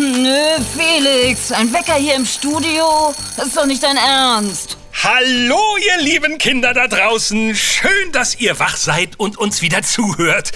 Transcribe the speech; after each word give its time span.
Felix, 0.00 1.52
ein 1.52 1.70
Wecker 1.72 1.94
hier 1.94 2.14
im 2.14 2.24
Studio? 2.24 3.14
Das 3.36 3.48
ist 3.48 3.56
doch 3.56 3.66
nicht 3.66 3.82
dein 3.82 3.98
Ernst. 3.98 4.78
Hallo, 5.02 5.76
ihr 5.76 6.02
lieben 6.02 6.38
Kinder 6.38 6.72
da 6.72 6.88
draußen. 6.88 7.54
Schön, 7.54 8.10
dass 8.12 8.40
ihr 8.40 8.58
wach 8.58 8.78
seid 8.78 9.20
und 9.20 9.36
uns 9.36 9.60
wieder 9.60 9.82
zuhört. 9.82 10.52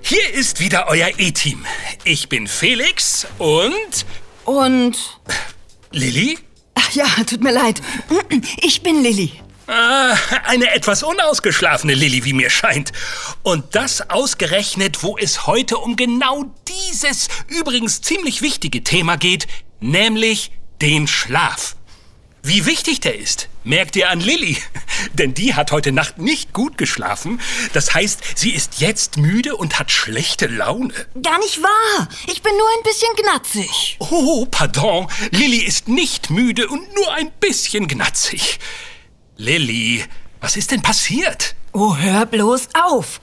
Hier 0.00 0.34
ist 0.34 0.58
wieder 0.58 0.88
euer 0.88 1.10
E-Team. 1.16 1.64
Ich 2.02 2.28
bin 2.28 2.48
Felix 2.48 3.26
und... 3.38 4.04
Und? 4.44 5.20
Lilly? 5.92 6.38
Ach 6.74 6.90
ja, 6.90 7.06
tut 7.24 7.40
mir 7.40 7.52
leid. 7.52 7.80
Ich 8.62 8.82
bin 8.82 9.00
Lilly. 9.02 9.40
Ah, 9.66 10.16
eine 10.44 10.74
etwas 10.74 11.02
unausgeschlafene 11.02 11.94
Lilly, 11.94 12.24
wie 12.24 12.32
mir 12.32 12.50
scheint. 12.50 12.92
Und 13.42 13.74
das 13.74 14.10
ausgerechnet, 14.10 15.02
wo 15.02 15.16
es 15.16 15.46
heute 15.46 15.78
um 15.78 15.96
genau 15.96 16.44
dieses 16.68 17.28
übrigens 17.48 18.00
ziemlich 18.00 18.42
wichtige 18.42 18.82
Thema 18.82 19.16
geht, 19.16 19.46
nämlich 19.80 20.50
den 20.80 21.06
Schlaf. 21.06 21.76
Wie 22.44 22.66
wichtig 22.66 22.98
der 22.98 23.16
ist, 23.16 23.48
merkt 23.62 23.94
ihr 23.94 24.10
an 24.10 24.18
Lilly. 24.18 24.56
Denn 25.12 25.32
die 25.32 25.54
hat 25.54 25.70
heute 25.70 25.92
Nacht 25.92 26.18
nicht 26.18 26.52
gut 26.52 26.76
geschlafen. 26.76 27.40
Das 27.72 27.94
heißt, 27.94 28.20
sie 28.34 28.50
ist 28.50 28.80
jetzt 28.80 29.16
müde 29.16 29.56
und 29.56 29.78
hat 29.78 29.92
schlechte 29.92 30.48
Laune. 30.48 30.92
Gar 31.22 31.38
nicht 31.38 31.62
wahr. 31.62 32.08
Ich 32.26 32.42
bin 32.42 32.52
nur 32.56 32.68
ein 32.68 32.82
bisschen 32.82 33.14
gnatzig. 33.16 33.96
Oh, 34.00 34.44
pardon. 34.50 35.06
Lilly 35.30 35.58
ist 35.58 35.86
nicht 35.86 36.30
müde 36.30 36.66
und 36.66 36.92
nur 36.96 37.12
ein 37.14 37.30
bisschen 37.38 37.86
gnatzig. 37.86 38.58
Lilly, 39.36 40.04
was 40.40 40.56
ist 40.56 40.70
denn 40.70 40.82
passiert? 40.82 41.54
Oh, 41.72 41.96
hör 41.96 42.26
bloß 42.26 42.68
auf. 42.84 43.20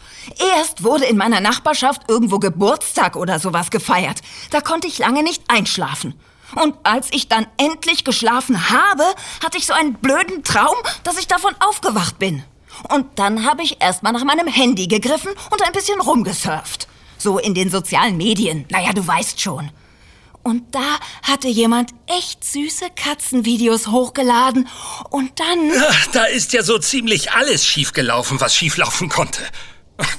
Erst 0.55 0.83
wurde 0.83 1.05
in 1.05 1.17
meiner 1.17 1.39
Nachbarschaft 1.39 2.09
irgendwo 2.09 2.39
Geburtstag 2.39 3.15
oder 3.15 3.39
sowas 3.39 3.69
gefeiert. 3.69 4.21
Da 4.49 4.59
konnte 4.59 4.87
ich 4.87 4.97
lange 4.97 5.21
nicht 5.21 5.43
einschlafen. 5.47 6.15
Und 6.55 6.75
als 6.81 7.09
ich 7.11 7.27
dann 7.27 7.45
endlich 7.57 8.03
geschlafen 8.03 8.71
habe, 8.71 9.03
hatte 9.43 9.59
ich 9.59 9.67
so 9.67 9.73
einen 9.73 9.93
blöden 9.93 10.43
Traum, 10.43 10.75
dass 11.03 11.19
ich 11.19 11.27
davon 11.27 11.53
aufgewacht 11.59 12.17
bin. 12.17 12.43
Und 12.89 13.05
dann 13.19 13.45
habe 13.45 13.61
ich 13.61 13.81
erstmal 13.81 14.13
nach 14.13 14.23
meinem 14.23 14.47
Handy 14.47 14.87
gegriffen 14.87 15.31
und 15.51 15.61
ein 15.61 15.73
bisschen 15.73 16.01
rumgesurft. 16.01 16.87
So 17.19 17.37
in 17.37 17.53
den 17.53 17.69
sozialen 17.69 18.17
Medien. 18.17 18.65
Naja, 18.69 18.93
du 18.93 19.05
weißt 19.05 19.39
schon. 19.39 19.69
Und 20.49 20.73
da 20.73 20.99
hatte 21.21 21.47
jemand 21.47 21.91
echt 22.07 22.43
süße 22.43 22.85
Katzenvideos 22.95 23.87
hochgeladen. 23.87 24.67
Und 25.11 25.39
dann... 25.39 25.71
Ach, 25.77 26.07
da 26.07 26.25
ist 26.25 26.53
ja 26.53 26.63
so 26.63 26.79
ziemlich 26.79 27.31
alles 27.33 27.63
schiefgelaufen, 27.67 28.41
was 28.41 28.55
schieflaufen 28.55 29.09
konnte. 29.09 29.43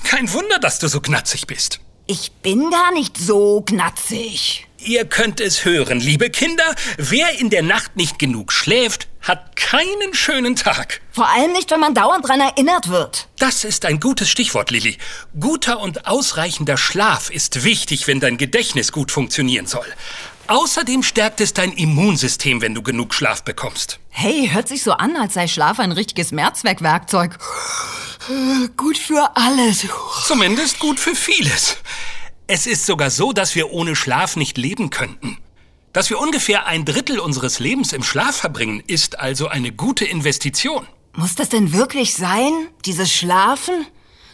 Kein 0.05 0.33
Wunder, 0.33 0.61
dass 0.61 0.79
du 0.79 0.87
so 0.87 1.01
knatzig 1.01 1.49
bist. 1.49 1.81
Ich 2.07 2.31
bin 2.43 2.71
gar 2.71 2.93
nicht 2.93 3.19
so 3.19 3.63
knatzig. 3.63 4.69
Ihr 4.83 5.05
könnt 5.05 5.41
es 5.41 5.65
hören, 5.67 6.01
liebe 6.01 6.31
Kinder. 6.31 6.75
Wer 6.97 7.39
in 7.39 7.51
der 7.51 7.63
Nacht 7.63 7.97
nicht 7.97 8.19
genug 8.19 8.51
schläft, 8.51 9.09
hat 9.21 9.55
keinen 9.55 10.15
schönen 10.15 10.57
Tag. 10.57 11.03
Vor 11.13 11.29
allem 11.29 11.53
nicht, 11.53 11.71
wenn 11.71 11.81
man 11.81 11.95
dauernd 11.95 12.27
dran 12.27 12.41
erinnert 12.41 12.89
wird. 12.89 13.29
Das 13.39 13.65
ist 13.65 13.85
ein 13.85 14.01
gutes 14.01 14.31
Stichwort, 14.31 14.71
Lilly. 14.71 14.97
Guter 15.39 15.81
und 15.81 16.07
ausreichender 16.07 16.79
Schlaf 16.79 17.29
ist 17.29 17.63
wichtig, 17.63 18.07
wenn 18.07 18.21
dein 18.21 18.39
Gedächtnis 18.39 18.91
gut 18.91 19.11
funktionieren 19.11 19.67
soll. 19.67 19.87
Außerdem 20.47 21.03
stärkt 21.03 21.43
es 21.43 21.53
dein 21.53 21.73
Immunsystem, 21.73 22.63
wenn 22.63 22.75
du 22.75 22.83
genug 22.83 23.13
Schlaf 23.13 23.45
bekommst. 23.45 24.01
Hey, 24.09 24.49
hört 24.51 24.69
sich 24.69 24.83
so 24.83 24.93
an, 24.93 25.15
als 25.17 25.35
sei 25.35 25.47
Schlaf 25.47 25.79
ein 25.79 25.93
richtiges 25.93 26.33
Mehrzweckwerkzeug. 26.33 27.39
Gut 28.77 28.99
für 28.99 29.37
alles. 29.37 29.87
Zumindest 30.27 30.79
gut 30.79 30.99
für 30.99 31.15
vieles. 31.15 31.77
Es 32.53 32.67
ist 32.67 32.85
sogar 32.85 33.11
so, 33.11 33.33
dass 33.33 33.55
wir 33.55 33.71
ohne 33.71 33.95
Schlaf 33.95 34.35
nicht 34.35 34.59
leben 34.59 34.91
könnten. 34.91 35.39
Dass 35.93 36.11
wir 36.11 36.19
ungefähr 36.19 36.67
ein 36.67 36.85
Drittel 36.85 37.21
unseres 37.21 37.61
Lebens 37.61 37.93
im 37.93 38.03
Schlaf 38.03 38.35
verbringen, 38.35 38.83
ist 38.89 39.21
also 39.21 39.47
eine 39.47 39.71
gute 39.71 40.05
Investition. 40.05 40.85
Muss 41.13 41.37
das 41.37 41.51
denn 41.51 41.73
wirklich 41.73 42.13
sein? 42.15 42.51
Dieses 42.85 43.15
Schlafen? 43.15 43.87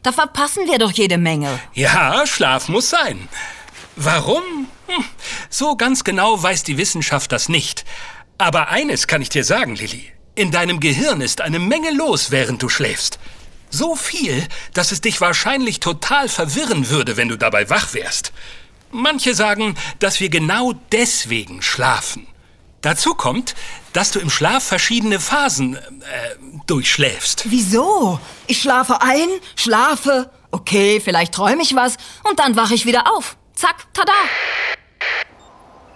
Da 0.03 0.12
verpassen 0.12 0.66
wir 0.66 0.78
doch 0.78 0.93
jede 0.93 1.19
Menge. 1.19 1.60
Ja, 1.75 2.27
Schlaf 2.27 2.71
muss 2.71 2.88
sein. 2.88 3.28
Warum? 3.97 4.43
Hm, 4.87 5.04
so 5.50 5.77
ganz 5.77 6.03
genau 6.03 6.43
weiß 6.43 6.62
die 6.62 6.78
Wissenschaft 6.78 7.33
das 7.33 7.50
nicht. 7.50 7.84
Aber 8.38 8.69
eines 8.69 9.06
kann 9.06 9.21
ich 9.21 9.28
dir 9.28 9.44
sagen, 9.44 9.77
Lilly. 9.77 10.10
In 10.34 10.50
deinem 10.50 10.81
Gehirn 10.81 11.21
ist 11.21 11.43
eine 11.43 11.59
Menge 11.59 11.91
los, 11.91 12.31
während 12.31 12.62
du 12.62 12.71
schläfst. 12.71 13.19
So 13.71 13.97
viel, 13.97 14.47
dass 14.75 14.93
es 14.93 15.00
dich 15.00 15.21
wahrscheinlich 15.21 15.81
total 15.81 16.28
verwirren 16.28 16.88
würde, 16.91 17.16
wenn 17.16 17.28
du 17.28 17.37
dabei 17.37 17.69
wach 17.71 17.94
wärst. 17.94 18.32
Manche 18.91 19.34
sagen, 19.34 19.77
dass 19.99 20.21
wir 20.21 20.28
genau 20.28 20.72
deswegen 20.93 21.62
schlafen. 21.62 22.27
Dazu 22.82 23.15
kommt, 23.15 23.54
dass 23.93 24.12
du 24.12 24.21
im 24.21 24.31
Schlaf 24.31 24.62
verschiedene 24.62 25.19
Phasen 25.19 25.75
äh, 25.75 25.81
durchschläfst. 26.66 27.44
Wieso? 27.47 28.21
Ich 28.47 28.60
schlafe 28.60 29.03
ein, 29.03 29.28
schlafe, 29.56 30.31
okay, 30.50 31.00
vielleicht 31.03 31.34
träume 31.34 31.62
ich 31.62 31.75
was 31.75 31.97
und 32.28 32.38
dann 32.38 32.54
wache 32.54 32.75
ich 32.75 32.87
wieder 32.87 33.12
auf. 33.12 33.37
Zack, 33.54 33.93
tada. 33.93 34.12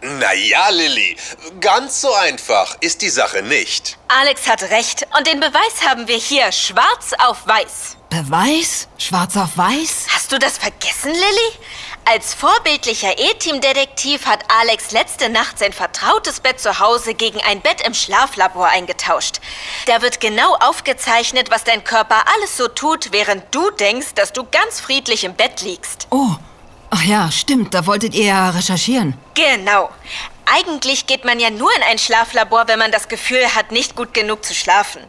Naja, 0.03 0.71
Lilly, 0.71 1.17
ganz 1.61 2.01
so 2.01 2.13
einfach 2.15 2.77
ist 2.81 3.03
die 3.03 3.11
Sache 3.11 3.43
nicht. 3.43 3.99
Alex 4.09 4.49
hat 4.49 4.63
recht 4.63 5.07
und 5.17 5.27
den 5.27 5.41
Beweis 5.41 5.87
haben 5.87 6.09
wir 6.09 6.17
hier 6.17 6.51
schwarz 6.53 7.13
auf 7.19 7.47
weiß. 7.47 7.97
Beweis? 8.09 8.89
Schwarz 8.99 9.37
auf 9.37 9.57
weiß? 9.57 10.07
Hast 10.15 10.33
du 10.33 10.39
das 10.39 10.59
vergessen, 10.59 11.13
Lilly? 11.13 11.59
Als 12.07 12.35
vorbildlicher 12.35 13.19
E-Team-Detektiv 13.19 14.27
hat 14.27 14.43
Alex 14.49 14.91
letzte 14.91 15.29
Nacht 15.29 15.59
sein 15.59 15.73
vertrautes 15.73 16.41
Bett 16.41 16.59
zu 16.59 16.81
Hause 16.81 17.15
gegen 17.15 17.41
ein 17.43 17.61
Bett 17.61 17.83
im 17.87 17.95
Schlaflabor 17.95 18.67
eingetauscht. 18.69 19.41
Da 19.87 20.01
wird 20.03 20.19
genau 20.19 20.57
aufgezeichnet, 20.57 21.51
was 21.51 21.63
dein 21.63 21.85
Körper 21.85 22.25
alles 22.35 22.57
so 22.57 22.69
tut, 22.69 23.13
während 23.13 23.55
du 23.55 23.71
denkst, 23.71 24.15
dass 24.15 24.33
du 24.33 24.45
ganz 24.45 24.81
friedlich 24.81 25.25
im 25.25 25.35
Bett 25.35 25.61
liegst. 25.61 26.09
Oh, 26.11 26.37
ach 26.91 27.05
ja, 27.05 27.31
stimmt, 27.31 27.75
da 27.75 27.87
wolltet 27.87 28.15
ihr 28.15 28.27
ja 28.27 28.51
recherchieren. 28.51 29.17
Genau. 29.35 29.91
Eigentlich 30.47 31.07
geht 31.07 31.25
man 31.25 31.39
ja 31.39 31.51
nur 31.51 31.71
in 31.77 31.83
ein 31.85 31.99
Schlaflabor, 31.99 32.67
wenn 32.67 32.79
man 32.79 32.91
das 32.91 33.09
Gefühl 33.09 33.55
hat, 33.55 33.71
nicht 33.71 33.95
gut 33.95 34.13
genug 34.13 34.45
zu 34.45 34.55
schlafen. 34.55 35.01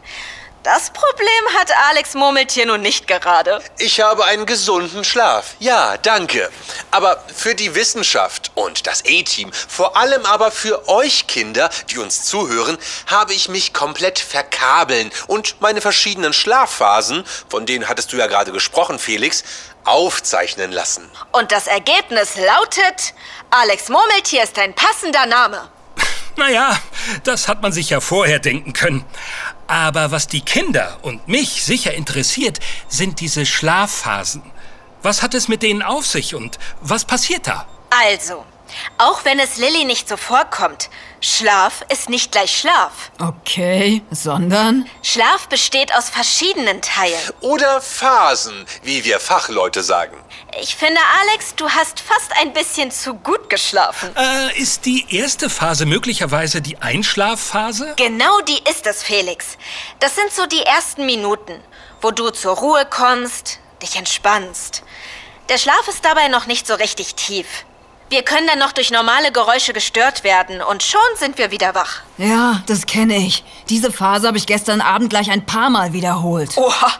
Das 0.62 0.90
Problem 0.90 1.58
hat 1.58 1.72
Alex 1.90 2.14
Murmeltier 2.14 2.66
nun 2.66 2.82
nicht 2.82 3.08
gerade. 3.08 3.60
Ich 3.78 4.00
habe 4.00 4.24
einen 4.26 4.46
gesunden 4.46 5.02
Schlaf. 5.02 5.56
Ja, 5.58 5.96
danke. 5.96 6.48
Aber 6.92 7.20
für 7.34 7.56
die 7.56 7.74
Wissenschaft 7.74 8.52
und 8.54 8.86
das 8.86 9.04
E-Team, 9.04 9.52
vor 9.52 9.96
allem 9.96 10.24
aber 10.24 10.52
für 10.52 10.88
euch 10.88 11.26
Kinder, 11.26 11.68
die 11.90 11.98
uns 11.98 12.22
zuhören, 12.22 12.78
habe 13.08 13.34
ich 13.34 13.48
mich 13.48 13.72
komplett 13.72 14.20
verkabeln 14.20 15.10
und 15.26 15.60
meine 15.60 15.80
verschiedenen 15.80 16.32
Schlafphasen, 16.32 17.24
von 17.48 17.66
denen 17.66 17.88
hattest 17.88 18.12
du 18.12 18.18
ja 18.18 18.28
gerade 18.28 18.52
gesprochen, 18.52 19.00
Felix, 19.00 19.42
aufzeichnen 19.84 20.72
lassen. 20.72 21.08
Und 21.32 21.52
das 21.52 21.66
Ergebnis 21.66 22.36
lautet, 22.36 23.14
Alex 23.50 23.88
Murmeltier 23.88 24.42
ist 24.42 24.58
ein 24.58 24.74
passender 24.74 25.26
Name. 25.26 25.68
Naja, 26.34 26.78
das 27.24 27.46
hat 27.46 27.60
man 27.60 27.72
sich 27.72 27.90
ja 27.90 28.00
vorher 28.00 28.38
denken 28.38 28.72
können. 28.72 29.04
Aber 29.66 30.10
was 30.12 30.28
die 30.28 30.40
Kinder 30.40 30.98
und 31.02 31.28
mich 31.28 31.62
sicher 31.62 31.92
interessiert, 31.92 32.58
sind 32.88 33.20
diese 33.20 33.44
Schlafphasen. 33.44 34.42
Was 35.02 35.22
hat 35.22 35.34
es 35.34 35.48
mit 35.48 35.62
denen 35.62 35.82
auf 35.82 36.06
sich 36.06 36.34
und 36.34 36.58
was 36.80 37.04
passiert 37.04 37.46
da? 37.46 37.66
Also, 37.90 38.46
auch 38.96 39.24
wenn 39.26 39.38
es 39.38 39.58
Lilly 39.58 39.84
nicht 39.84 40.08
so 40.08 40.16
vorkommt, 40.16 40.88
Schlaf 41.24 41.84
ist 41.88 42.08
nicht 42.08 42.32
gleich 42.32 42.58
Schlaf. 42.58 43.12
Okay, 43.20 44.02
sondern? 44.10 44.88
Schlaf 45.02 45.46
besteht 45.48 45.94
aus 45.94 46.10
verschiedenen 46.10 46.82
Teilen. 46.82 47.14
Oder 47.40 47.80
Phasen, 47.80 48.66
wie 48.82 49.04
wir 49.04 49.20
Fachleute 49.20 49.84
sagen. 49.84 50.16
Ich 50.60 50.74
finde, 50.74 51.00
Alex, 51.20 51.54
du 51.54 51.70
hast 51.70 52.00
fast 52.00 52.32
ein 52.40 52.52
bisschen 52.52 52.90
zu 52.90 53.14
gut 53.14 53.48
geschlafen. 53.48 54.10
Äh, 54.16 54.60
ist 54.60 54.84
die 54.84 55.06
erste 55.16 55.48
Phase 55.48 55.86
möglicherweise 55.86 56.60
die 56.60 56.82
Einschlafphase? 56.82 57.94
Genau 57.96 58.40
die 58.40 58.60
ist 58.68 58.88
es, 58.88 59.04
Felix. 59.04 59.56
Das 60.00 60.16
sind 60.16 60.32
so 60.32 60.46
die 60.46 60.62
ersten 60.62 61.06
Minuten, 61.06 61.54
wo 62.00 62.10
du 62.10 62.30
zur 62.30 62.56
Ruhe 62.56 62.84
kommst, 62.84 63.60
dich 63.80 63.94
entspannst. 63.94 64.82
Der 65.48 65.58
Schlaf 65.58 65.86
ist 65.86 66.04
dabei 66.04 66.26
noch 66.26 66.46
nicht 66.46 66.66
so 66.66 66.74
richtig 66.74 67.14
tief. 67.14 67.46
Wir 68.12 68.22
können 68.22 68.46
dann 68.46 68.58
noch 68.58 68.72
durch 68.72 68.90
normale 68.90 69.32
Geräusche 69.32 69.72
gestört 69.72 70.22
werden 70.22 70.60
und 70.60 70.82
schon 70.82 71.00
sind 71.16 71.38
wir 71.38 71.50
wieder 71.50 71.74
wach. 71.74 72.02
Ja, 72.18 72.62
das 72.66 72.84
kenne 72.84 73.16
ich. 73.16 73.42
Diese 73.70 73.90
Phase 73.90 74.26
habe 74.26 74.36
ich 74.36 74.44
gestern 74.46 74.82
Abend 74.82 75.08
gleich 75.08 75.30
ein 75.30 75.46
paar 75.46 75.70
Mal 75.70 75.94
wiederholt. 75.94 76.58
Oha, 76.58 76.92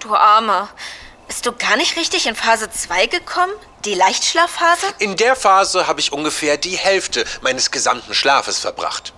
du 0.00 0.14
Armer. 0.14 0.68
Bist 1.26 1.46
du 1.46 1.52
gar 1.52 1.78
nicht 1.78 1.96
richtig 1.96 2.26
in 2.26 2.34
Phase 2.34 2.70
2 2.70 3.06
gekommen? 3.06 3.54
Die 3.86 3.94
Leichtschlafphase? 3.94 4.84
In 4.98 5.16
der 5.16 5.34
Phase 5.34 5.86
habe 5.86 6.00
ich 6.00 6.12
ungefähr 6.12 6.58
die 6.58 6.76
Hälfte 6.76 7.24
meines 7.40 7.70
gesamten 7.70 8.12
Schlafes 8.12 8.58
verbracht. 8.58 9.14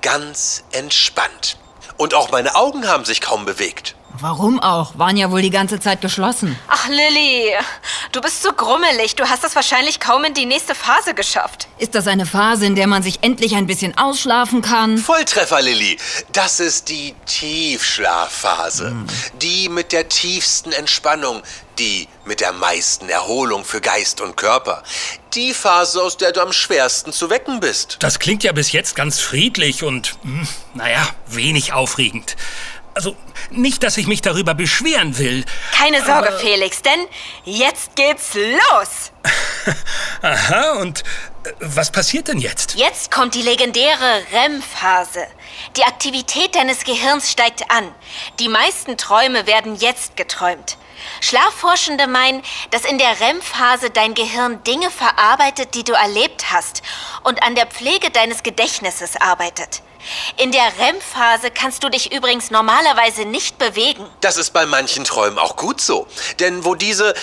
Ganz 0.00 0.64
entspannt. 0.72 1.58
Und 1.96 2.12
auch 2.12 2.32
meine 2.32 2.56
Augen 2.56 2.88
haben 2.88 3.04
sich 3.04 3.20
kaum 3.20 3.44
bewegt. 3.44 3.94
Warum 4.14 4.60
auch? 4.60 4.98
Waren 4.98 5.16
ja 5.16 5.30
wohl 5.30 5.42
die 5.42 5.50
ganze 5.50 5.80
Zeit 5.80 6.00
geschlossen. 6.00 6.58
Ach, 6.68 6.86
Lilly, 6.88 7.54
du 8.12 8.20
bist 8.20 8.42
so 8.42 8.52
grummelig. 8.52 9.16
Du 9.16 9.28
hast 9.28 9.42
es 9.42 9.56
wahrscheinlich 9.56 9.98
kaum 9.98 10.24
in 10.24 10.34
die 10.34 10.46
nächste 10.46 10.74
Phase 10.74 11.14
geschafft. 11.14 11.66
Ist 11.78 11.94
das 11.94 12.06
eine 12.06 12.26
Phase, 12.26 12.66
in 12.66 12.76
der 12.76 12.86
man 12.86 13.02
sich 13.02 13.22
endlich 13.22 13.54
ein 13.56 13.66
bisschen 13.66 13.96
ausschlafen 13.98 14.62
kann? 14.62 14.98
Volltreffer, 14.98 15.60
Lilly. 15.62 15.98
Das 16.32 16.60
ist 16.60 16.88
die 16.88 17.14
Tiefschlafphase. 17.26 18.94
Die 19.40 19.68
mit 19.68 19.92
der 19.92 20.08
tiefsten 20.08 20.72
Entspannung. 20.72 21.42
Die 21.78 22.06
mit 22.26 22.40
der 22.40 22.52
meisten 22.52 23.08
Erholung 23.08 23.64
für 23.64 23.80
Geist 23.80 24.20
und 24.20 24.36
Körper. 24.36 24.82
Die 25.32 25.54
Phase, 25.54 26.02
aus 26.02 26.18
der 26.18 26.32
du 26.32 26.42
am 26.42 26.52
schwersten 26.52 27.12
zu 27.12 27.30
wecken 27.30 27.60
bist. 27.60 27.96
Das 28.00 28.18
klingt 28.18 28.44
ja 28.44 28.52
bis 28.52 28.72
jetzt 28.72 28.94
ganz 28.94 29.20
friedlich 29.20 29.82
und, 29.82 30.16
hm, 30.22 30.46
naja, 30.74 31.08
wenig 31.26 31.72
aufregend. 31.72 32.36
Also, 32.94 33.16
nicht, 33.50 33.82
dass 33.82 33.96
ich 33.96 34.06
mich 34.06 34.20
darüber 34.20 34.54
beschweren 34.54 35.16
will. 35.18 35.44
Keine 35.72 36.04
Sorge, 36.04 36.32
Felix, 36.38 36.82
denn 36.82 37.06
jetzt 37.44 37.96
geht's 37.96 38.34
los. 38.34 39.12
Aha, 40.22 40.72
und 40.80 41.02
äh, 41.44 41.52
was 41.60 41.90
passiert 41.90 42.28
denn 42.28 42.38
jetzt? 42.38 42.74
Jetzt 42.74 43.10
kommt 43.10 43.34
die 43.34 43.42
legendäre 43.42 44.22
REM-Phase. 44.32 45.26
Die 45.76 45.84
Aktivität 45.84 46.54
deines 46.54 46.84
Gehirns 46.84 47.30
steigt 47.30 47.70
an. 47.70 47.94
Die 48.40 48.48
meisten 48.48 48.98
Träume 48.98 49.46
werden 49.46 49.76
jetzt 49.76 50.16
geträumt. 50.16 50.76
Schlafforschende 51.20 52.06
meinen, 52.06 52.42
dass 52.70 52.84
in 52.84 52.98
der 52.98 53.20
REM-Phase 53.20 53.90
dein 53.90 54.14
Gehirn 54.14 54.62
Dinge 54.64 54.90
verarbeitet, 54.90 55.74
die 55.74 55.84
du 55.84 55.92
erlebt 55.92 56.52
hast 56.52 56.82
und 57.24 57.42
an 57.42 57.54
der 57.54 57.66
Pflege 57.66 58.10
deines 58.10 58.42
Gedächtnisses 58.42 59.16
arbeitet. 59.20 59.82
In 60.36 60.52
der 60.52 60.64
REM-Phase 60.78 61.50
kannst 61.50 61.84
du 61.84 61.88
dich 61.88 62.12
übrigens 62.12 62.50
normalerweise 62.50 63.24
nicht 63.24 63.58
bewegen. 63.58 64.04
Das 64.20 64.36
ist 64.36 64.52
bei 64.52 64.66
manchen 64.66 65.04
Träumen 65.04 65.38
auch 65.38 65.56
gut 65.56 65.80
so. 65.80 66.06
Denn 66.40 66.64
wo 66.64 66.74
diese, 66.74 67.14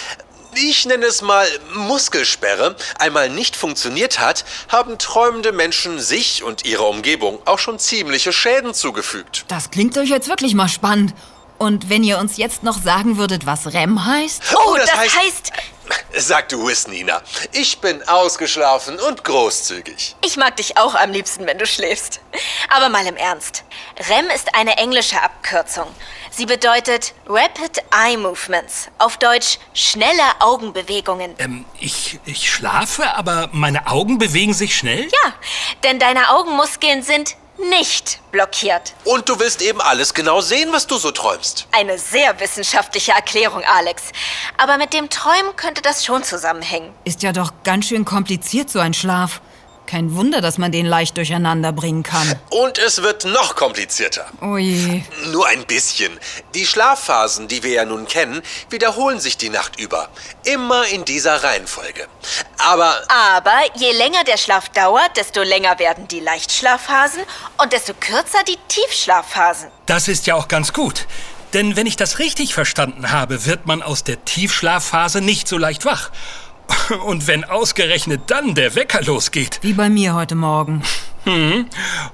ich 0.56 0.86
nenne 0.86 1.06
es 1.06 1.22
mal 1.22 1.48
Muskelsperre, 1.74 2.76
einmal 2.98 3.30
nicht 3.30 3.56
funktioniert 3.56 4.20
hat, 4.20 4.46
haben 4.70 4.98
träumende 4.98 5.52
Menschen 5.52 6.00
sich 6.00 6.44
und 6.44 6.66
ihrer 6.66 6.88
Umgebung 6.88 7.40
auch 7.46 7.60
schon 7.60 7.80
ziemliche 7.80 8.34
Schäden 8.34 8.74
zugefügt. 8.74 9.46
Das 9.48 9.72
klingt 9.72 9.98
euch 9.98 10.10
jetzt 10.10 10.28
wirklich 10.28 10.56
mal 10.56 10.70
spannend. 10.70 11.14
Und 11.58 11.90
wenn 11.90 12.06
ihr 12.06 12.20
uns 12.20 12.38
jetzt 12.38 12.64
noch 12.64 12.82
sagen 12.82 13.18
würdet, 13.18 13.46
was 13.46 13.68
REM 13.74 14.06
heißt? 14.06 14.44
Oh, 14.56 14.78
das, 14.78 14.96
heißt, 14.96 15.48
Sag 15.48 15.64
du 16.50 16.70
es, 16.70 16.88
Nina. 16.88 17.22
Ich 17.52 17.80
bin 17.80 18.08
ausgeschlafen 18.08 19.00
und 19.00 19.24
großzügig. 19.24 20.16
ich 20.26 20.38
mag 20.38 20.56
dich 20.58 20.78
auch 20.78 20.96
am 20.96 21.12
liebsten, 21.12 21.46
wenn 21.46 21.58
du 21.58 21.66
schläfst. 21.66 22.22
Aber 22.70 22.90
mal 22.90 23.06
im 23.06 23.16
Ernst. 23.16 23.64
REM 24.10 24.30
ist 24.30 24.56
eine 24.56 24.78
englische 24.78 25.22
Abkürzung. 25.22 25.88
Sie 26.32 26.46
bedeutet 26.46 27.14
Rapid 27.28 27.84
Eye 27.92 28.18
Movements. 28.18 28.90
Auf 28.98 29.18
Deutsch 29.18 29.58
schnelle 29.74 30.24
Augenbewegungen. 30.40 31.36
Ähm, 31.40 31.66
ich, 31.80 32.20
ich 32.26 32.52
schlafe, 32.52 33.16
aber 33.16 33.50
meine 33.52 33.88
Augen 33.88 34.18
bewegen 34.18 34.54
sich 34.54 34.76
schnell? 34.76 35.06
Ja, 35.06 35.34
denn 35.84 36.00
deine 36.00 36.30
Augenmuskeln 36.32 37.04
sind 37.04 37.36
nicht 37.70 38.20
blockiert. 38.32 38.94
Und 39.04 39.28
du 39.30 39.40
willst 39.40 39.62
eben 39.62 39.82
alles 39.82 40.14
genau 40.14 40.42
sehen, 40.42 40.70
was 40.72 40.88
du 40.88 40.98
so 40.98 41.12
träumst. 41.12 41.68
Eine 41.72 41.98
sehr 41.98 42.40
wissenschaftliche 42.40 43.12
Erklärung, 43.12 43.64
Alex. 43.66 44.04
Aber 44.58 44.78
mit 44.78 44.94
dem 44.94 45.10
Träumen 45.10 45.56
könnte 45.56 45.82
das 45.82 46.06
schon 46.06 46.24
zusammenhängen. 46.24 46.94
Ist 47.04 47.24
ja 47.24 47.32
doch 47.32 47.52
ganz 47.64 47.88
schön 47.88 48.06
kompliziert, 48.06 48.70
so 48.70 48.80
ein 48.80 48.94
Schlaf. 48.94 49.42
Kein 49.90 50.16
Wunder, 50.16 50.40
dass 50.40 50.60
man 50.60 50.72
den 50.72 50.86
leicht 50.86 51.18
durcheinander 51.18 51.72
bringen 51.72 52.04
kann. 52.04 52.36
Und 52.52 52.78
es 52.78 53.02
wird 53.02 53.26
noch 53.26 53.56
komplizierter. 53.56 54.28
Je. 54.56 55.02
Nur 55.32 55.48
ein 55.48 55.66
bisschen. 55.66 56.12
Die 56.54 56.68
Schlafphasen, 56.68 57.48
die 57.48 57.64
wir 57.64 57.72
ja 57.72 57.86
nun 57.86 58.08
kennen, 58.08 58.44
wiederholen 58.70 59.20
sich 59.20 59.38
die 59.38 59.50
Nacht 59.50 59.80
über. 59.80 60.10
Immer 60.44 60.86
in 60.90 61.06
dieser 61.06 61.44
Reihenfolge. 61.44 62.06
Aber 62.60 63.02
Aber 63.08 63.58
je 63.78 63.92
länger 63.94 64.24
der 64.26 64.38
Schlaf 64.38 64.70
dauert, 64.70 65.18
desto 65.18 65.42
länger 65.42 65.80
werden 65.80 66.08
die 66.08 66.20
Leichtschlafphasen 66.20 67.24
und 67.60 67.74
desto 67.74 67.96
kürzer 68.00 68.44
die 68.48 68.60
Tiefschlafphasen. 68.68 69.70
Das 69.88 70.08
ist 70.08 70.28
ja 70.28 70.36
auch 70.36 70.48
ganz 70.48 70.72
gut. 70.72 71.08
Denn 71.54 71.76
wenn 71.76 71.88
ich 71.88 71.96
das 71.96 72.20
richtig 72.20 72.54
verstanden 72.54 73.12
habe, 73.12 73.48
wird 73.48 73.66
man 73.66 73.82
aus 73.82 74.04
der 74.04 74.24
Tiefschlafphase 74.24 75.20
nicht 75.20 75.48
so 75.48 75.58
leicht 75.58 75.84
wach. 75.84 76.12
Und 77.06 77.28
wenn 77.28 77.44
ausgerechnet 77.44 78.22
dann 78.28 78.56
der 78.56 78.76
Wecker 78.76 79.02
losgeht. 79.02 79.60
Wie 79.62 79.74
bei 79.74 79.90
mir 79.90 80.14
heute 80.14 80.36
Morgen. 80.36 80.84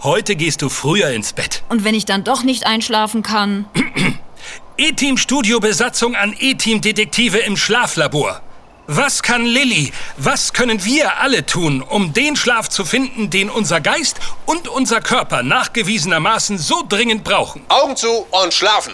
Heute 0.04 0.36
gehst 0.36 0.62
du 0.62 0.70
früher 0.70 1.10
ins 1.10 1.34
Bett. 1.34 1.64
Und 1.70 1.84
wenn 1.84 1.96
ich 1.96 2.06
dann 2.06 2.24
doch 2.24 2.44
nicht 2.44 2.66
einschlafen 2.66 3.24
kann? 3.24 3.66
E-Team 4.78 5.18
Studiobesatzung 5.18 6.16
an 6.16 6.36
E-Team 6.38 6.82
Detektive 6.82 7.38
im 7.38 7.56
Schlaflabor. 7.56 8.42
Was 8.88 9.24
kann 9.24 9.46
Lilly, 9.46 9.92
was 10.18 10.54
können 10.54 10.86
wir 10.86 11.18
alle 11.20 11.44
tun, 11.46 11.82
um 11.82 12.14
den 12.14 12.36
Schlaf 12.36 12.70
zu 12.70 12.86
finden, 12.86 13.32
den 13.32 13.50
unser 13.50 13.82
Geist 13.82 14.20
und 14.46 14.68
unser 14.68 15.02
Körper 15.02 15.42
nachgewiesenermaßen 15.42 16.60
so 16.60 16.84
dringend 16.88 17.24
brauchen? 17.24 17.64
Augen 17.70 17.96
zu 17.96 18.28
und 18.30 18.54
schlafen. 18.54 18.94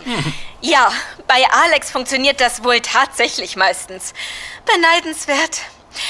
Ja, 0.61 0.91
bei 1.31 1.49
Alex 1.49 1.91
funktioniert 1.91 2.41
das 2.41 2.61
wohl 2.61 2.81
tatsächlich 2.81 3.55
meistens. 3.55 4.13
Beneidenswert. 4.65 5.61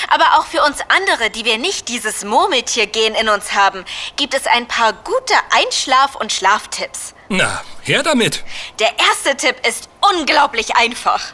Aber 0.09 0.39
auch 0.39 0.47
für 0.47 0.63
uns 0.63 0.79
andere, 0.87 1.29
die 1.29 1.45
wir 1.45 1.59
nicht 1.59 1.89
dieses 1.89 2.25
Murmeltiergen 2.25 3.13
in 3.13 3.29
uns 3.29 3.53
haben, 3.53 3.85
gibt 4.15 4.33
es 4.33 4.47
ein 4.47 4.67
paar 4.67 4.93
gute 4.93 5.35
Einschlaf- 5.51 6.15
und 6.15 6.33
Schlaftipps. 6.33 7.13
Na, 7.29 7.61
her 7.83 8.01
damit. 8.01 8.43
Der 8.79 8.97
erste 8.97 9.37
Tipp 9.37 9.57
ist 9.67 9.89
unglaublich 10.01 10.75
einfach. 10.75 11.33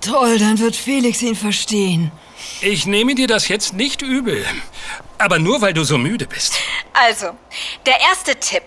Toll, 0.00 0.38
dann 0.38 0.58
wird 0.58 0.76
Felix 0.76 1.20
ihn 1.20 1.36
verstehen. 1.36 2.10
Ich 2.62 2.86
nehme 2.86 3.14
dir 3.14 3.26
das 3.26 3.48
jetzt 3.48 3.74
nicht 3.74 4.00
übel. 4.00 4.46
Aber 5.18 5.38
nur 5.38 5.60
weil 5.60 5.74
du 5.74 5.84
so 5.84 5.98
müde 5.98 6.26
bist. 6.26 6.54
Also, 6.94 7.36
der 7.84 8.00
erste 8.00 8.34
Tipp. 8.36 8.62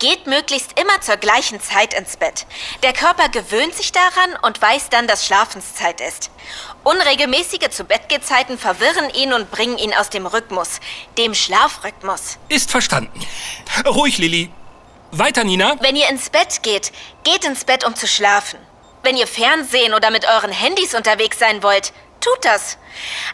Geht 0.00 0.26
möglichst 0.26 0.80
immer 0.80 0.98
zur 1.02 1.18
gleichen 1.18 1.60
Zeit 1.60 1.92
ins 1.92 2.16
Bett. 2.16 2.46
Der 2.82 2.94
Körper 2.94 3.28
gewöhnt 3.28 3.74
sich 3.74 3.92
daran 3.92 4.34
und 4.40 4.60
weiß 4.60 4.88
dann, 4.88 5.06
dass 5.06 5.26
Schlafenszeit 5.26 6.00
ist. 6.00 6.30
Unregelmäßige 6.84 7.68
Zu-Bett-Gezeiten 7.68 8.58
verwirren 8.58 9.10
ihn 9.10 9.34
und 9.34 9.50
bringen 9.50 9.76
ihn 9.76 9.92
aus 9.92 10.08
dem 10.08 10.24
Rhythmus, 10.24 10.80
dem 11.18 11.34
Schlafrhythmus. 11.34 12.38
Ist 12.48 12.70
verstanden. 12.70 13.12
Ruhig, 13.86 14.16
Lilly. 14.16 14.50
Weiter, 15.10 15.44
Nina. 15.44 15.76
Wenn 15.80 15.96
ihr 15.96 16.08
ins 16.08 16.30
Bett 16.30 16.62
geht, 16.62 16.92
geht 17.22 17.44
ins 17.44 17.66
Bett, 17.66 17.84
um 17.84 17.94
zu 17.94 18.06
schlafen. 18.06 18.58
Wenn 19.02 19.18
ihr 19.18 19.26
Fernsehen 19.26 19.92
oder 19.92 20.10
mit 20.10 20.24
euren 20.26 20.52
Handys 20.52 20.94
unterwegs 20.94 21.38
sein 21.38 21.62
wollt, 21.62 21.92
tut 22.22 22.42
das. 22.46 22.78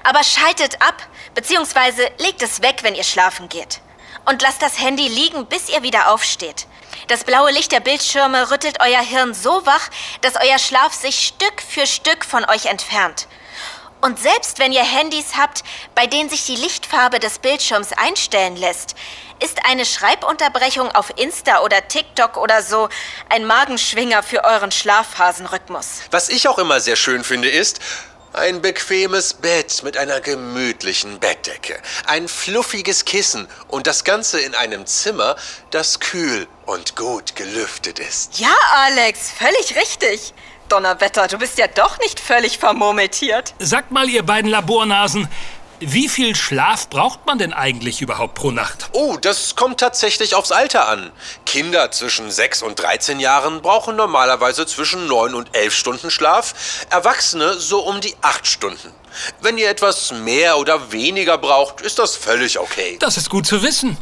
Aber 0.03 0.25
schaltet 0.25 0.83
ab, 0.83 0.97
beziehungsweise 1.33 2.11
legt 2.19 2.43
es 2.43 2.61
weg, 2.61 2.79
wenn 2.83 2.97
ihr 2.97 3.05
schlafen 3.05 3.49
geht. 3.49 3.81
Und 4.27 4.43
lasst 4.43 4.61
das 4.61 4.81
Handy 4.81 5.09
liegen, 5.09 5.47
bis 5.47 5.69
ihr 5.69 5.83
wieder 5.83 6.13
aufsteht. 6.13 6.67
Das 7.07 7.23
blaue 7.23 7.53
Licht 7.53 7.71
der 7.71 7.81
Bildschirme 7.81 8.51
rüttelt 8.51 8.79
euer 8.81 9.01
Hirn 9.01 9.35
so 9.35 9.65
wach, 9.65 9.89
dass 10.21 10.35
euer 10.35 10.59
Schlaf 10.59 10.93
sich 10.93 11.27
Stück 11.27 11.63
für 11.63 11.87
Stück 11.87 12.25
von 12.25 12.45
euch 12.45 12.67
entfernt. 12.67 13.29
Und 14.01 14.19
selbst 14.19 14.59
wenn 14.59 14.73
ihr 14.73 14.83
Handys 14.83 15.37
habt, 15.37 15.63
bei 15.95 16.07
denen 16.07 16.29
sich 16.29 16.45
die 16.45 16.57
Lichtfarbe 16.57 17.19
des 17.19 17.39
Bildschirms 17.39 17.93
einstellen 17.93 18.57
lässt, 18.57 18.95
ist 19.43 19.65
eine 19.65 19.85
Schreibunterbrechung 19.85 20.91
auf 20.93 21.13
Insta 21.17 21.61
oder 21.61 21.87
TikTok 21.89 22.37
oder 22.37 22.63
so 22.63 22.89
ein 23.29 23.45
Magenschwinger 23.47 24.23
für 24.23 24.45
euren 24.45 24.73
Schlafphasenrhythmus. 24.73 26.03
Was 26.11 26.29
ich 26.29 26.49
auch 26.49 26.59
immer 26.59 26.81
sehr 26.81 26.97
schön 26.97 27.23
finde, 27.25 27.49
ist 27.49 27.81
ein 28.33 28.61
bequemes 28.61 29.35
Bett 29.35 29.83
mit 29.83 29.97
einer 29.97 30.21
gemütlichen 30.21 31.19
Bettdecke, 31.19 31.81
ein 32.07 32.29
fluffiges 32.29 33.05
Kissen 33.05 33.49
und 33.69 33.87
das 33.87 34.05
Ganze 34.05 34.41
in 34.41 34.55
einem 34.55 34.87
Zimmer, 34.87 35.37
das 35.71 36.01
kühl 36.01 36.47
und 36.67 36.97
gut 36.97 37.37
gelüftet 37.37 37.99
ist. 37.99 38.39
Ja, 38.39 38.55
Alex, 38.75 39.31
völlig 39.31 39.77
richtig. 39.77 40.35
Donnerwetter, 40.69 41.29
du 41.29 41.39
bist 41.39 41.59
ja 41.59 41.69
doch 41.69 41.99
nicht 42.01 42.19
völlig 42.19 42.59
vermurmeltiert. 42.59 43.55
Sagt 43.59 43.93
mal, 43.93 44.09
ihr 44.09 44.25
beiden 44.25 44.51
Labornasen, 44.51 45.29
wie 45.81 46.09
viel 46.09 46.35
Schlaf 46.35 46.89
braucht 46.89 47.27
man 47.27 47.39
denn 47.39 47.53
eigentlich 47.53 48.01
überhaupt 48.01 48.35
pro 48.35 48.51
Nacht? 48.51 48.89
Oh, 48.93 49.17
das 49.21 49.57
kommt 49.57 49.81
tatsächlich 49.81 50.35
aufs 50.35 50.53
Alter 50.53 50.89
an. 50.89 51.11
Kinder 51.45 51.91
zwischen 51.91 52.31
6 52.31 52.63
und 52.63 52.81
13 52.81 53.21
Jahren 53.21 53.63
brauchen 53.63 53.97
normalerweise 53.97 54.67
zwischen 54.67 55.07
9 55.07 55.35
und 55.35 55.55
11 55.55 55.75
Stunden 55.75 56.11
Schlaf, 56.11 56.87
Erwachsene 56.91 57.55
so 57.55 57.81
um 57.81 58.01
die 58.01 58.15
8 58.23 58.47
Stunden. 58.47 58.93
Wenn 59.41 59.59
ihr 59.59 59.71
etwas 59.71 60.13
mehr 60.13 60.59
oder 60.59 60.93
weniger 60.93 61.39
braucht, 61.39 61.81
ist 61.81 61.99
das 61.99 62.17
völlig 62.17 62.59
okay. 62.59 62.97
Das 63.01 63.17
ist 63.17 63.31
gut 63.31 63.47
zu 63.47 63.63
wissen. 63.63 63.97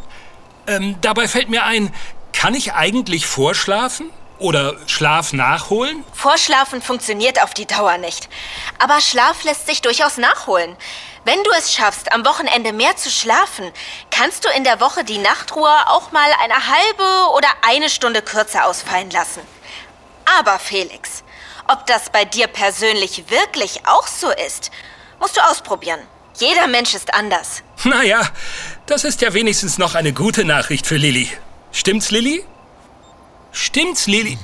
Ähm, 0.66 0.96
dabei 1.00 1.28
fällt 1.28 1.48
mir 1.48 1.64
ein, 1.64 1.92
kann 2.32 2.54
ich 2.54 2.72
eigentlich 2.72 3.26
vorschlafen? 3.26 4.10
Oder 4.38 4.76
Schlaf 4.88 5.32
nachholen? 5.32 6.04
Vorschlafen 6.12 6.82
funktioniert 6.82 7.40
auf 7.42 7.54
die 7.54 7.66
Dauer 7.66 7.98
nicht. 7.98 8.28
Aber 8.78 9.00
Schlaf 9.00 9.44
lässt 9.44 9.66
sich 9.66 9.80
durchaus 9.80 10.16
nachholen. 10.16 10.76
Wenn 11.24 11.42
du 11.42 11.50
es 11.58 11.72
schaffst, 11.72 12.12
am 12.12 12.24
Wochenende 12.26 12.74
mehr 12.74 12.96
zu 12.96 13.10
schlafen, 13.10 13.72
kannst 14.10 14.44
du 14.44 14.50
in 14.50 14.62
der 14.62 14.80
Woche 14.80 15.04
die 15.04 15.16
Nachtruhe 15.16 15.88
auch 15.88 16.12
mal 16.12 16.30
eine 16.42 16.54
halbe 16.54 17.34
oder 17.34 17.48
eine 17.66 17.88
Stunde 17.88 18.20
kürzer 18.20 18.66
ausfallen 18.66 19.10
lassen. 19.10 19.40
Aber 20.38 20.58
Felix, 20.58 21.24
ob 21.66 21.86
das 21.86 22.10
bei 22.10 22.26
dir 22.26 22.46
persönlich 22.46 23.30
wirklich 23.30 23.86
auch 23.86 24.06
so 24.06 24.30
ist, 24.30 24.70
musst 25.18 25.36
du 25.38 25.40
ausprobieren. 25.40 26.00
Jeder 26.36 26.66
Mensch 26.66 26.94
ist 26.94 27.12
anders. 27.14 27.62
Naja, 27.84 28.22
das 28.86 29.04
ist 29.04 29.20
ja 29.20 29.34
wenigstens 29.34 29.76
noch 29.76 29.94
eine 29.94 30.14
gute 30.14 30.44
Nachricht 30.44 30.86
für 30.86 30.96
Lilly. 30.96 31.30
Stimmt's, 31.70 32.10
Lilly? 32.10 32.42
Stimmt's, 33.52 34.06
Lilly? 34.06 34.38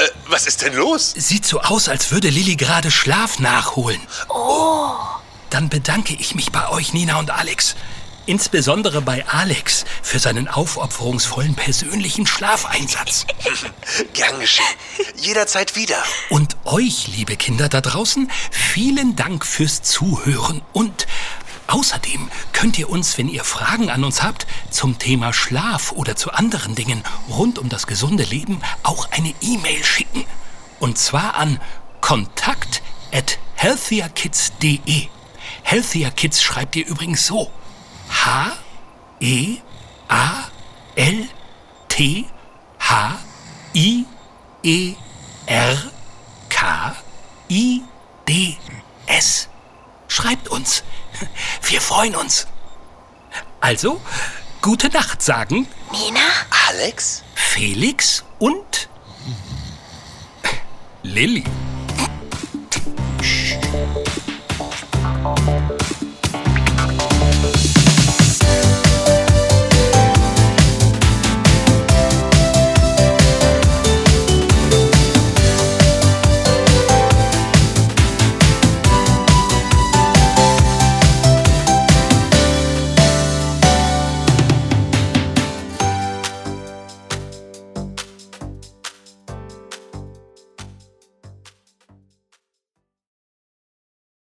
Äh, 0.00 0.08
was 0.28 0.46
ist 0.46 0.62
denn 0.62 0.74
los? 0.74 1.12
Sieht 1.16 1.44
so 1.44 1.60
aus, 1.60 1.88
als 1.88 2.10
würde 2.10 2.30
Lilly 2.30 2.56
gerade 2.56 2.90
Schlaf 2.90 3.38
nachholen. 3.38 4.00
Oh. 4.28 4.92
Dann 5.50 5.68
bedanke 5.68 6.14
ich 6.14 6.34
mich 6.34 6.52
bei 6.52 6.68
euch, 6.70 6.92
Nina 6.92 7.18
und 7.18 7.30
Alex. 7.30 7.74
Insbesondere 8.26 9.02
bei 9.02 9.26
Alex 9.26 9.84
für 10.02 10.18
seinen 10.18 10.46
aufopferungsvollen 10.46 11.54
persönlichen 11.54 12.26
Schlafeinsatz. 12.26 13.26
Gern 14.12 14.38
geschehen. 14.38 14.64
Jederzeit 15.16 15.74
wieder. 15.74 15.96
Und 16.28 16.56
euch, 16.64 17.08
liebe 17.08 17.36
Kinder 17.36 17.68
da 17.68 17.80
draußen, 17.80 18.30
vielen 18.50 19.16
Dank 19.16 19.44
fürs 19.44 19.82
Zuhören. 19.82 20.62
Und 20.72 21.06
außerdem 21.70 22.30
könnt 22.52 22.78
ihr 22.78 22.90
uns, 22.90 23.16
wenn 23.16 23.28
ihr 23.28 23.44
Fragen 23.44 23.90
an 23.90 24.04
uns 24.04 24.22
habt, 24.22 24.46
zum 24.70 24.98
Thema 24.98 25.32
Schlaf 25.32 25.92
oder 25.92 26.16
zu 26.16 26.32
anderen 26.32 26.74
Dingen 26.74 27.02
rund 27.28 27.58
um 27.58 27.68
das 27.68 27.86
gesunde 27.86 28.24
Leben 28.24 28.60
auch 28.82 29.10
eine 29.12 29.32
E-Mail 29.40 29.82
schicken. 29.84 30.24
Und 30.78 30.98
zwar 30.98 31.36
an 31.36 31.60
kontakt 32.00 32.82
at 33.12 33.38
healthierkids.de. 33.54 35.08
Healthier 35.62 36.10
Kids 36.10 36.42
schreibt 36.42 36.76
ihr 36.76 36.86
übrigens 36.86 37.26
so. 37.26 37.50
H 38.08 38.52
Schreibt 50.10 50.48
uns. 50.48 50.82
Wir 51.62 51.80
freuen 51.80 52.16
uns. 52.16 52.48
Also, 53.60 54.00
gute 54.60 54.88
Nacht 54.88 55.22
sagen 55.22 55.68
Nina? 55.92 56.20
Alex? 56.68 57.22
Felix 57.34 58.24
und 58.40 58.88
Lilly. 61.04 61.44